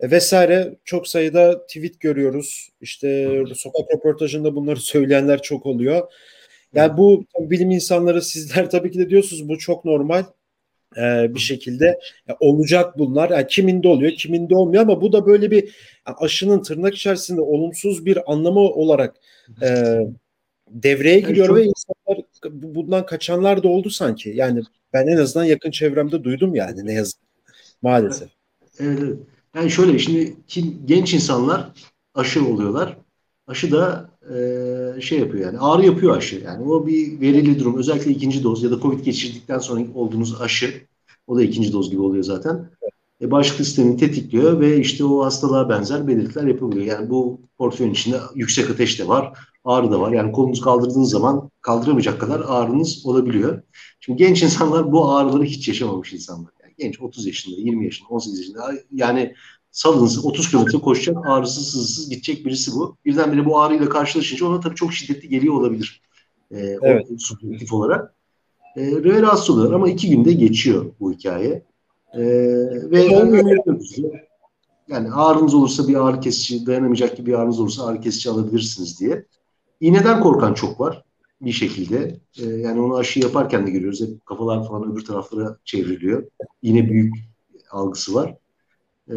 e, 0.00 0.10
vesaire 0.10 0.78
çok 0.84 1.08
sayıda 1.08 1.66
tweet 1.66 2.00
görüyoruz. 2.00 2.68
İşte 2.80 3.28
sokak 3.54 3.96
röportajında 3.96 4.54
bunları 4.54 4.80
söyleyenler 4.80 5.42
çok 5.42 5.66
oluyor. 5.66 6.12
Yani 6.74 6.96
bu 6.96 7.24
bilim 7.40 7.70
insanları 7.70 8.22
sizler 8.22 8.70
tabii 8.70 8.90
ki 8.90 8.98
de 8.98 9.10
diyorsunuz 9.10 9.48
bu 9.48 9.58
çok 9.58 9.84
normal 9.84 10.24
e, 10.96 11.34
bir 11.34 11.40
şekilde 11.40 12.00
yani 12.28 12.36
olacak 12.40 12.98
bunlar. 12.98 13.30
Yani 13.30 13.46
kiminde 13.46 13.88
oluyor, 13.88 14.12
kiminde 14.12 14.54
olmuyor 14.54 14.82
ama 14.82 15.00
bu 15.00 15.12
da 15.12 15.26
böyle 15.26 15.50
bir 15.50 15.62
yani 16.06 16.16
aşının 16.18 16.62
tırnak 16.62 16.94
içerisinde 16.94 17.40
olumsuz 17.40 18.06
bir 18.06 18.32
anlamı 18.32 18.60
olarak 18.60 19.16
e, 19.62 19.98
devreye 20.68 21.20
giriyor 21.20 21.46
çok... 21.46 21.56
ve 21.56 21.64
insanlar 21.64 22.24
bundan 22.50 23.06
kaçanlar 23.06 23.62
da 23.62 23.68
oldu 23.68 23.90
sanki. 23.90 24.30
Yani 24.30 24.62
ben 24.92 25.06
en 25.06 25.16
azından 25.16 25.44
yakın 25.44 25.70
çevremde 25.70 26.24
duydum 26.24 26.54
yani 26.54 26.86
ne 26.86 26.92
yazık 26.92 27.20
maalesef. 27.82 28.28
Evet, 28.80 28.98
evet. 29.02 29.18
Yani 29.54 29.70
şöyle 29.70 29.98
şimdi 29.98 30.36
kim 30.48 30.82
genç 30.84 31.14
insanlar 31.14 31.68
aşı 32.14 32.46
oluyorlar. 32.46 32.96
Aşı 33.46 33.72
da 33.72 34.11
e, 34.30 35.00
şey 35.00 35.18
yapıyor 35.18 35.46
yani 35.46 35.58
ağrı 35.58 35.86
yapıyor 35.86 36.16
aşı. 36.16 36.36
Yani 36.44 36.64
o 36.64 36.86
bir 36.86 37.20
verili 37.20 37.60
durum. 37.60 37.78
Özellikle 37.78 38.10
ikinci 38.10 38.42
doz 38.42 38.62
ya 38.62 38.70
da 38.70 38.80
Covid 38.80 39.04
geçirdikten 39.04 39.58
sonra 39.58 39.84
olduğunuz 39.94 40.40
aşı 40.40 40.74
o 41.26 41.36
da 41.36 41.42
ikinci 41.42 41.72
doz 41.72 41.90
gibi 41.90 42.00
oluyor 42.00 42.24
zaten. 42.24 42.70
E, 43.20 43.30
bağışıklık 43.30 43.66
sistemini 43.66 43.96
tetikliyor 43.96 44.60
ve 44.60 44.78
işte 44.78 45.04
o 45.04 45.24
hastalığa 45.24 45.68
benzer 45.68 46.08
belirtiler 46.08 46.46
yapabiliyor. 46.46 46.86
Yani 46.86 47.10
bu 47.10 47.40
portföyün 47.58 47.92
içinde 47.92 48.20
yüksek 48.34 48.70
ateş 48.70 48.98
de 49.00 49.08
var, 49.08 49.38
ağrı 49.64 49.90
da 49.90 50.00
var. 50.00 50.12
Yani 50.12 50.32
kolunuzu 50.32 50.62
kaldırdığınız 50.62 51.10
zaman 51.10 51.50
kaldıramayacak 51.60 52.20
kadar 52.20 52.42
ağrınız 52.46 53.06
olabiliyor. 53.06 53.62
Şimdi 54.00 54.18
genç 54.18 54.42
insanlar 54.42 54.92
bu 54.92 55.10
ağrıları 55.10 55.44
hiç 55.44 55.68
yaşamamış 55.68 56.12
insanlar. 56.12 56.52
Yani 56.62 56.74
genç 56.78 57.00
30 57.00 57.26
yaşında, 57.26 57.56
20 57.56 57.84
yaşında, 57.84 58.08
18 58.08 58.38
yaşında 58.38 58.72
yani 58.92 59.34
salınız 59.72 60.24
30 60.24 60.50
kilometre 60.50 60.78
koşacak 60.78 61.26
ağrısız 61.26 61.70
sızsız 61.70 62.10
gidecek 62.10 62.46
birisi 62.46 62.72
bu. 62.72 62.96
Birdenbire 63.04 63.44
bu 63.44 63.60
ağrıyla 63.60 63.88
karşılaşınca 63.88 64.46
ona 64.46 64.60
tabii 64.60 64.74
çok 64.74 64.92
şiddetli 64.92 65.28
geliyor 65.28 65.54
olabilir. 65.54 66.02
Ee, 66.50 66.76
evet. 66.82 67.06
O, 67.14 67.18
subjektif 67.18 67.72
olarak. 67.72 68.14
Ee, 68.76 69.04
ve 69.04 69.22
rahatsız 69.22 69.50
oluyor 69.50 69.72
ama 69.72 69.88
iki 69.88 70.10
günde 70.10 70.32
geçiyor 70.32 70.92
bu 71.00 71.12
hikaye. 71.12 71.64
Ee, 72.14 72.22
ve 72.90 73.16
öneriyoruz. 73.16 73.96
Yani 74.88 75.12
ağrınız 75.12 75.54
olursa 75.54 75.88
bir 75.88 75.94
ağrı 75.94 76.20
kesici, 76.20 76.66
dayanamayacak 76.66 77.16
gibi 77.16 77.30
bir 77.30 77.38
ağrınız 77.38 77.60
olursa 77.60 77.86
ağrı 77.86 78.00
kesici 78.00 78.30
alabilirsiniz 78.30 79.00
diye. 79.00 79.26
İğneden 79.80 80.20
korkan 80.20 80.54
çok 80.54 80.80
var 80.80 81.04
bir 81.40 81.52
şekilde. 81.52 82.20
Ee, 82.38 82.44
yani 82.44 82.80
onu 82.80 82.96
aşı 82.96 83.20
yaparken 83.20 83.66
de 83.66 83.70
görüyoruz. 83.70 84.00
Hep 84.00 84.26
kafalar 84.26 84.68
falan 84.68 84.92
öbür 84.92 85.04
taraflara 85.04 85.56
çevriliyor. 85.64 86.26
Yine 86.62 86.90
büyük 86.90 87.14
algısı 87.70 88.14
var. 88.14 88.36
Ee, 89.10 89.14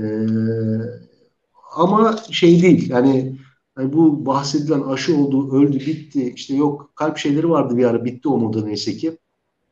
ama 1.75 2.17
şey 2.31 2.61
değil 2.61 2.89
yani, 2.89 3.39
yani 3.77 3.93
bu 3.93 4.25
bahsedilen 4.25 4.81
aşı 4.81 5.17
oldu, 5.17 5.57
öldü, 5.57 5.79
bitti. 5.79 6.33
İşte 6.35 6.55
yok 6.55 6.91
kalp 6.95 7.17
şeyleri 7.17 7.49
vardı 7.49 7.77
bir 7.77 7.85
ara 7.85 8.05
bitti 8.05 8.29
o 8.29 8.37
moda 8.37 8.65
neyse 8.65 8.97
ki. 8.97 9.17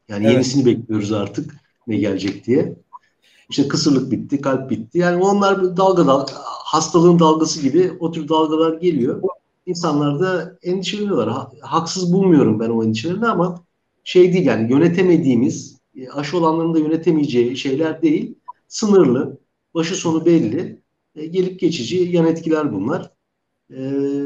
Yani 0.08 0.24
evet. 0.26 0.34
yenisini 0.34 0.66
bekliyoruz 0.66 1.12
artık 1.12 1.56
ne 1.88 1.98
gelecek 1.98 2.46
diye. 2.46 2.76
İşte 3.50 3.68
kısırlık 3.68 4.12
bitti, 4.12 4.42
kalp 4.42 4.70
bitti. 4.70 4.98
Yani 4.98 5.24
onlar 5.24 5.78
dalga 5.78 6.08
dalga, 6.08 6.34
hastalığın 6.66 7.20
dalgası 7.20 7.62
gibi 7.62 7.92
o 8.00 8.12
tür 8.12 8.30
dalgalar 8.30 8.74
geliyor. 8.74 9.22
İnsanlar 9.66 10.20
da 10.20 10.58
endişeleniyorlar. 10.64 11.48
Haksız 11.62 12.14
bulmuyorum 12.14 12.60
ben 12.60 12.70
o 12.70 12.84
endişelerini 12.84 13.28
ama 13.28 13.64
şey 14.04 14.34
değil 14.34 14.46
yani 14.46 14.72
yönetemediğimiz, 14.72 15.78
aşı 16.14 16.38
olanların 16.38 16.74
da 16.74 16.80
yönetemeyeceği 16.80 17.58
şeyler 17.58 18.02
değil. 18.02 18.36
Sınırlı, 18.68 19.38
başı 19.74 19.96
sonu 19.96 20.26
belli. 20.26 20.84
E, 21.16 21.26
gelip 21.26 21.60
geçici 21.60 21.98
yan 21.98 22.26
etkiler 22.26 22.74
bunlar. 22.74 23.12
E, 23.70 23.82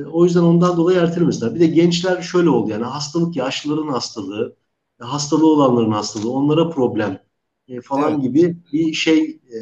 o 0.06 0.24
yüzden 0.26 0.42
ondan 0.42 0.78
dolayı 0.78 1.00
ertelemesinler. 1.00 1.56
Bir 1.56 1.60
de 1.60 1.68
gençler 1.68 2.22
şöyle 2.22 2.50
oldu 2.50 2.72
yani 2.72 2.84
hastalık 2.84 3.36
yaşlıların 3.36 3.88
hastalığı, 3.88 4.56
hastalığı 5.00 5.48
olanların 5.48 5.92
hastalığı, 5.92 6.32
onlara 6.32 6.70
problem 6.70 7.20
e, 7.68 7.82
falan 7.82 8.12
evet. 8.14 8.22
gibi 8.22 8.58
bir 8.74 8.94
şey 8.94 9.20
e, 9.24 9.58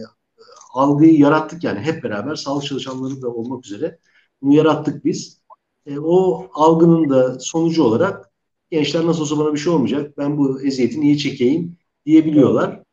algıyı 0.73 1.19
yarattık 1.19 1.63
yani 1.63 1.79
hep 1.79 2.03
beraber 2.03 2.35
sağlık 2.35 2.63
çalışanları 2.65 3.21
da 3.21 3.29
olmak 3.29 3.65
üzere 3.65 3.99
bunu 4.41 4.53
yarattık 4.55 5.05
biz. 5.05 5.41
E, 5.85 5.99
o 5.99 6.47
algının 6.53 7.09
da 7.09 7.39
sonucu 7.39 7.83
olarak 7.83 8.31
gençler 8.71 9.05
nasıl 9.05 9.21
olsa 9.21 9.37
bana 9.37 9.53
bir 9.53 9.59
şey 9.59 9.73
olmayacak 9.73 10.17
ben 10.17 10.37
bu 10.37 10.61
eziyeti 10.61 11.01
niye 11.01 11.17
çekeyim 11.17 11.77
diyebiliyorlar. 12.05 12.83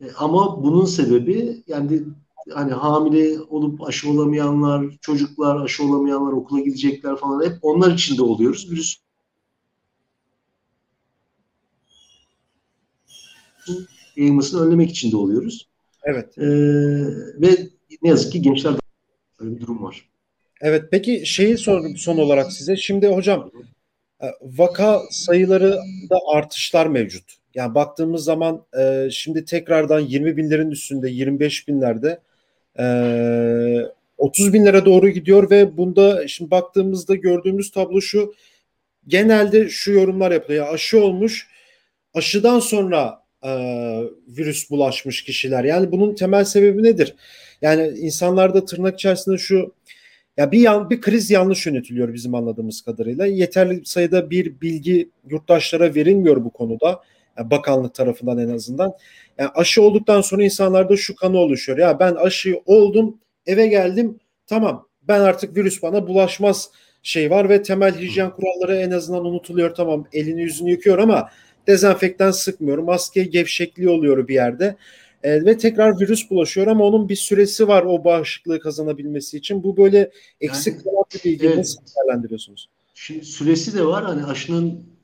E, 0.00 0.12
ama 0.18 0.64
bunun 0.64 0.84
sebebi 0.84 1.64
yani 1.66 2.02
hani 2.54 2.72
hamile 2.72 3.40
olup 3.40 3.88
aşı 3.88 4.10
olamayanlar, 4.10 4.84
çocuklar 5.00 5.64
aşı 5.64 5.84
olamayanlar 5.84 6.32
okula 6.32 6.60
gidecekler 6.60 7.16
falan 7.16 7.44
hep 7.44 7.58
onlar 7.62 7.92
için 7.92 8.16
de 8.16 8.22
oluyoruz. 8.22 8.70
Virüs 8.70 8.96
yayılmasını 14.16 14.66
önlemek 14.66 14.90
için 14.90 15.12
de 15.12 15.16
oluyoruz. 15.16 15.68
Evet. 16.04 16.38
Ee, 16.38 16.46
ve 17.40 17.68
ne 18.02 18.08
yazık 18.08 18.32
ki 18.32 18.42
gençler 18.42 18.74
böyle 19.40 19.56
bir 19.56 19.60
durum 19.60 19.82
var. 19.82 20.08
Evet 20.60 20.84
peki 20.90 21.22
şeyi 21.26 21.58
sordum 21.58 21.96
son 21.96 22.18
olarak 22.18 22.52
size. 22.52 22.76
Şimdi 22.76 23.08
hocam 23.08 23.50
e, 24.22 24.26
vaka 24.42 25.00
sayıları 25.10 25.78
da 26.10 26.18
artışlar 26.34 26.86
mevcut. 26.86 27.24
Yani 27.54 27.74
baktığımız 27.74 28.24
zaman 28.24 28.64
e, 28.78 29.08
şimdi 29.10 29.44
tekrardan 29.44 30.00
20 30.00 30.36
binlerin 30.36 30.70
üstünde 30.70 31.10
25 31.10 31.68
binlerde 31.68 32.20
e, 32.78 32.84
30 34.18 34.52
binlere 34.52 34.84
doğru 34.84 35.08
gidiyor 35.08 35.50
ve 35.50 35.76
bunda 35.76 36.28
şimdi 36.28 36.50
baktığımızda 36.50 37.14
gördüğümüz 37.14 37.70
tablo 37.70 38.00
şu 38.00 38.34
genelde 39.06 39.68
şu 39.68 39.92
yorumlar 39.92 40.32
yapılıyor. 40.32 40.74
aşı 40.74 41.04
olmuş 41.04 41.48
aşıdan 42.14 42.60
sonra 42.60 43.22
e, 43.42 43.50
virüs 44.28 44.70
bulaşmış 44.70 45.24
kişiler. 45.24 45.64
Yani 45.64 45.92
bunun 45.92 46.14
temel 46.14 46.44
sebebi 46.44 46.82
nedir? 46.82 47.14
Yani 47.62 47.88
insanlarda 47.88 48.64
tırnak 48.64 48.94
içerisinde 48.94 49.38
şu 49.38 49.74
ya 50.36 50.52
bir 50.52 50.60
yan, 50.60 50.90
bir 50.90 51.00
kriz 51.00 51.30
yanlış 51.30 51.66
yönetiliyor 51.66 52.14
bizim 52.14 52.34
anladığımız 52.34 52.82
kadarıyla. 52.82 53.26
Yeterli 53.26 53.86
sayıda 53.86 54.30
bir 54.30 54.60
bilgi 54.60 55.10
yurttaşlara 55.28 55.94
verilmiyor 55.94 56.44
bu 56.44 56.50
konuda. 56.50 57.02
Yani 57.38 57.50
bakanlık 57.50 57.94
tarafından 57.94 58.38
en 58.38 58.48
azından. 58.48 58.92
Yani 59.38 59.50
aşı 59.54 59.82
olduktan 59.82 60.20
sonra 60.20 60.44
insanlarda 60.44 60.96
şu 60.96 61.16
kanı 61.16 61.38
oluşuyor. 61.38 61.78
Ya 61.78 62.00
ben 62.00 62.14
aşı 62.14 62.60
oldum, 62.66 63.18
eve 63.46 63.66
geldim. 63.66 64.18
Tamam. 64.46 64.88
Ben 65.08 65.20
artık 65.20 65.56
virüs 65.56 65.82
bana 65.82 66.08
bulaşmaz 66.08 66.70
şey 67.02 67.30
var 67.30 67.48
ve 67.48 67.62
temel 67.62 67.98
hijyen 67.98 68.30
kuralları 68.30 68.76
en 68.76 68.90
azından 68.90 69.24
unutuluyor. 69.24 69.74
Tamam 69.74 70.06
elini 70.12 70.42
yüzünü 70.42 70.70
yıkıyor 70.70 70.98
ama 70.98 71.30
dezenfektan 71.66 72.30
sıkmıyor. 72.30 72.78
Maske 72.78 73.22
gevşekliği 73.24 73.88
oluyor 73.88 74.28
bir 74.28 74.34
yerde. 74.34 74.76
E, 75.22 75.44
ve 75.44 75.58
tekrar 75.58 76.00
virüs 76.00 76.30
bulaşıyor 76.30 76.66
ama 76.66 76.84
onun 76.84 77.08
bir 77.08 77.16
süresi 77.16 77.68
var 77.68 77.82
o 77.82 78.04
bağışıklığı 78.04 78.60
kazanabilmesi 78.60 79.36
için. 79.36 79.62
Bu 79.62 79.76
böyle 79.76 80.10
eksik 80.40 80.74
yani, 80.74 80.84
kalan 80.84 81.04
bir 81.14 81.24
bilgi 81.24 81.46
evet. 81.46 81.56
nasıl 81.56 81.80
değerlendiriyorsunuz? 81.96 82.68
Şimdi 82.94 83.24
süresi 83.24 83.78
de 83.78 83.86
var. 83.86 84.04
Hani 84.04 84.24
aşının 84.24 84.95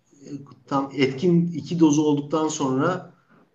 tam 0.67 0.93
etkin 0.97 1.47
iki 1.47 1.81
dozu 1.81 2.03
olduktan 2.03 2.49
sonra 2.49 3.15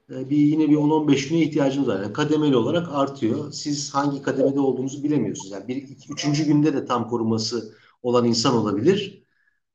e, 0.10 0.30
bir 0.30 0.38
yine 0.38 0.70
bir 0.70 0.76
10-15 0.76 1.30
güne 1.30 1.42
ihtiyacınız 1.42 1.88
var. 1.88 2.02
Yani 2.02 2.14
kademeli 2.14 2.56
olarak 2.56 2.88
artıyor. 2.92 3.52
Siz 3.52 3.96
hangi 3.96 4.22
kademede 4.22 4.60
olduğunuzu 4.60 5.04
bilemiyorsunuz. 5.04 5.52
Yani 5.52 5.68
bir 5.68 5.76
iki, 5.76 6.14
üçüncü 6.14 6.46
günde 6.46 6.74
de 6.74 6.86
tam 6.86 7.10
koruması 7.10 7.76
olan 8.04 8.26
insan 8.26 8.56
olabilir. 8.56 9.24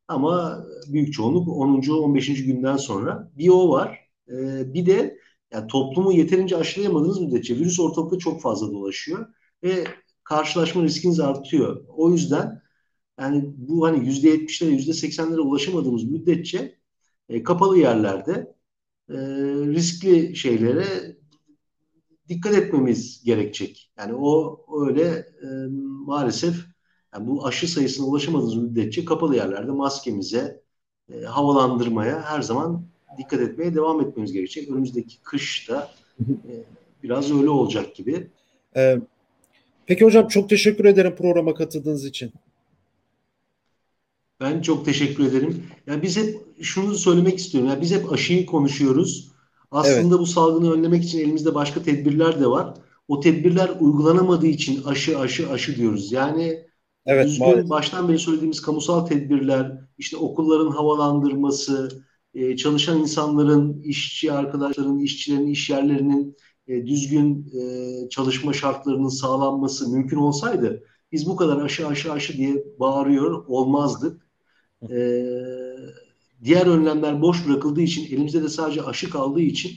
Ama 0.08 0.66
büyük 0.88 1.12
çoğunluk 1.12 1.48
10. 1.48 1.88
15. 1.90 2.44
günden 2.44 2.76
sonra 2.76 3.32
bir 3.38 3.48
o 3.48 3.70
var. 3.70 3.98
Ee, 4.28 4.74
bir 4.74 4.86
de 4.86 5.18
yani 5.52 5.66
toplumu 5.66 6.12
yeterince 6.12 6.56
aşılayamadığınız 6.56 7.20
müddetçe 7.20 7.56
virüs 7.56 7.80
ortalıkta 7.80 8.18
çok 8.18 8.40
fazla 8.42 8.72
dolaşıyor 8.72 9.26
ve 9.62 9.84
karşılaşma 10.24 10.82
riskiniz 10.82 11.20
artıyor. 11.20 11.84
O 11.88 12.10
yüzden 12.12 12.62
yani 13.20 13.44
bu 13.56 13.86
hani 13.86 14.06
yüzde 14.06 14.28
yetmişlere 14.28 14.70
yüzde 14.70 14.92
seksenlere 14.92 15.40
ulaşamadığımız 15.40 16.04
müddetçe 16.04 16.81
e, 17.28 17.42
kapalı 17.42 17.78
yerlerde 17.78 18.54
e, 19.08 19.16
riskli 19.66 20.36
şeylere 20.36 21.16
dikkat 22.28 22.54
etmemiz 22.54 23.22
gerekecek. 23.24 23.90
Yani 23.98 24.14
o 24.14 24.60
öyle 24.86 25.02
e, 25.42 25.46
maalesef 26.06 26.56
yani 27.14 27.26
bu 27.26 27.46
aşı 27.46 27.68
sayısına 27.68 28.06
ulaşamadığımız 28.06 28.56
müddetçe 28.56 29.04
kapalı 29.04 29.36
yerlerde 29.36 29.70
maskemize, 29.70 30.62
e, 31.12 31.20
havalandırmaya 31.20 32.22
her 32.22 32.42
zaman 32.42 32.84
dikkat 33.18 33.40
etmeye 33.40 33.74
devam 33.74 34.00
etmemiz 34.00 34.32
gerekecek. 34.32 34.70
Önümüzdeki 34.70 35.22
kışta 35.22 35.90
e, 36.28 36.52
biraz 37.02 37.32
öyle 37.32 37.50
olacak 37.50 37.94
gibi. 37.94 38.30
Ee, 38.76 38.98
peki 39.86 40.04
hocam 40.04 40.28
çok 40.28 40.48
teşekkür 40.48 40.84
ederim 40.84 41.14
programa 41.16 41.54
katıldığınız 41.54 42.04
için. 42.04 42.32
Ben 44.42 44.62
çok 44.62 44.84
teşekkür 44.84 45.24
ederim. 45.24 45.64
Yani 45.86 46.02
biz 46.02 46.16
hep 46.16 46.40
şunu 46.62 46.94
söylemek 46.94 47.38
istiyorum. 47.38 47.70
Yani 47.70 47.82
biz 47.82 47.92
hep 47.92 48.12
aşıyı 48.12 48.46
konuşuyoruz. 48.46 49.32
Aslında 49.70 50.14
evet. 50.14 50.18
bu 50.18 50.26
salgını 50.26 50.72
önlemek 50.72 51.04
için 51.04 51.18
elimizde 51.18 51.54
başka 51.54 51.82
tedbirler 51.82 52.40
de 52.40 52.46
var. 52.46 52.74
O 53.08 53.20
tedbirler 53.20 53.70
uygulanamadığı 53.80 54.46
için 54.46 54.84
aşı 54.84 55.18
aşı 55.18 55.50
aşı 55.50 55.76
diyoruz. 55.76 56.12
Yani 56.12 56.66
Evet, 57.06 57.26
düzgün 57.26 57.46
maalesef. 57.46 57.70
baştan 57.70 58.08
beri 58.08 58.18
söylediğimiz 58.18 58.62
kamusal 58.62 59.06
tedbirler, 59.06 59.78
işte 59.98 60.16
okulların 60.16 60.70
havalandırması, 60.70 62.02
e, 62.34 62.56
çalışan 62.56 63.00
insanların, 63.00 63.82
işçi 63.82 64.32
arkadaşların, 64.32 64.98
işçilerin 64.98 65.46
iş 65.46 65.70
yerlerinin 65.70 66.36
e, 66.66 66.86
düzgün 66.86 67.52
e, 67.60 68.08
çalışma 68.08 68.52
şartlarının 68.52 69.08
sağlanması 69.08 69.88
mümkün 69.88 70.16
olsaydı 70.16 70.82
biz 71.12 71.26
bu 71.26 71.36
kadar 71.36 71.62
aşı 71.62 71.86
aşı 71.86 72.12
aşı 72.12 72.36
diye 72.36 72.64
bağırıyor 72.80 73.44
olmazdık. 73.46 74.26
Diğer 76.44 76.66
önlemler 76.66 77.22
boş 77.22 77.48
bırakıldığı 77.48 77.80
için 77.82 78.16
elimizde 78.16 78.42
de 78.42 78.48
sadece 78.48 78.82
aşı 78.82 79.10
kaldığı 79.10 79.40
için 79.40 79.72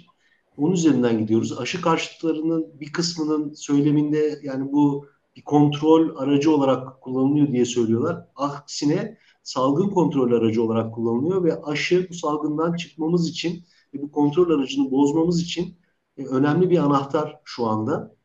Onun 0.57 0.73
üzerinden 0.73 1.19
gidiyoruz. 1.19 1.59
Aşı 1.59 1.81
karşıtlarının 1.81 2.79
bir 2.79 2.91
kısmının 2.91 3.53
söyleminde 3.53 4.39
yani 4.43 4.71
bu 4.71 5.07
bir 5.35 5.41
kontrol 5.41 6.15
aracı 6.17 6.51
olarak 6.55 7.01
kullanılıyor 7.01 7.47
diye 7.47 7.65
söylüyorlar. 7.65 8.27
Aksine 8.35 9.17
salgın 9.43 9.89
kontrol 9.89 10.31
aracı 10.31 10.63
olarak 10.63 10.95
kullanılıyor 10.95 11.43
ve 11.43 11.61
aşı 11.63 12.07
bu 12.09 12.13
salgından 12.13 12.75
çıkmamız 12.75 13.29
için 13.29 13.63
ve 13.93 14.01
bu 14.01 14.11
kontrol 14.11 14.59
aracını 14.59 14.91
bozmamız 14.91 15.41
için 15.41 15.77
e, 16.17 16.25
önemli 16.25 16.69
bir 16.69 16.77
anahtar 16.77 17.41
şu 17.43 17.65
anda. 17.67 18.15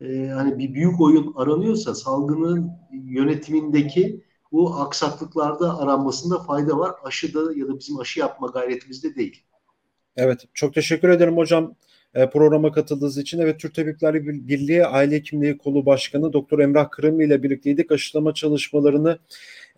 E, 0.00 0.26
hani 0.28 0.58
bir 0.58 0.74
büyük 0.74 1.00
oyun 1.00 1.32
aranıyorsa 1.36 1.94
salgının 1.94 2.70
yönetimindeki 2.92 4.24
bu 4.54 4.74
aksaklıklarda 4.74 5.78
aranmasında 5.78 6.38
fayda 6.38 6.78
var. 6.78 6.92
Aşıda 7.04 7.40
ya 7.56 7.68
da 7.68 7.78
bizim 7.78 8.00
aşı 8.00 8.20
yapma 8.20 8.46
gayretimizde 8.46 9.14
değil. 9.14 9.42
Evet, 10.16 10.44
çok 10.54 10.74
teşekkür 10.74 11.08
ederim 11.08 11.36
hocam 11.36 11.74
e, 12.14 12.30
programa 12.30 12.72
katıldığınız 12.72 13.18
için. 13.18 13.38
Evet, 13.38 13.60
Türk 13.60 13.74
Tabipler 13.74 14.24
Birliği 14.24 14.86
Aile 14.86 15.14
Hekimliği 15.14 15.58
Kolu 15.58 15.86
Başkanı 15.86 16.32
Doktor 16.32 16.58
Emrah 16.58 16.90
Kırımlı 16.90 17.24
ile 17.24 17.42
birlikteydik. 17.42 17.92
Aşılama 17.92 18.34
çalışmalarını, 18.34 19.18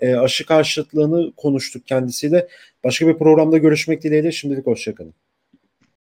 e, 0.01 0.15
aşı 0.15 0.47
karşıtlığını 0.47 1.33
konuştuk 1.37 1.87
kendisiyle. 1.87 2.49
Başka 2.85 3.07
bir 3.07 3.19
programda 3.19 3.59
görüşmek 3.59 4.03
dileğiyle. 4.03 4.33
Şimdilik 4.33 4.67
hoşçakalın. 4.67 5.15